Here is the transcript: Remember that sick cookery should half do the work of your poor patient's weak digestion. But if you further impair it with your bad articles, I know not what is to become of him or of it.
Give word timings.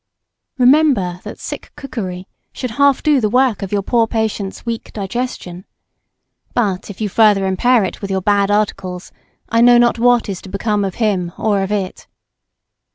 Remember 0.57 1.19
that 1.21 1.37
sick 1.37 1.71
cookery 1.75 2.27
should 2.53 2.71
half 2.71 3.03
do 3.03 3.21
the 3.21 3.29
work 3.29 3.61
of 3.61 3.71
your 3.71 3.83
poor 3.83 4.07
patient's 4.07 4.65
weak 4.65 4.91
digestion. 4.93 5.63
But 6.55 6.89
if 6.89 6.99
you 7.01 7.07
further 7.07 7.45
impair 7.45 7.83
it 7.83 8.01
with 8.01 8.09
your 8.09 8.23
bad 8.23 8.49
articles, 8.49 9.11
I 9.49 9.61
know 9.61 9.77
not 9.77 9.99
what 9.99 10.27
is 10.27 10.41
to 10.41 10.49
become 10.49 10.83
of 10.83 10.95
him 10.95 11.33
or 11.37 11.61
of 11.61 11.71
it. 11.71 12.07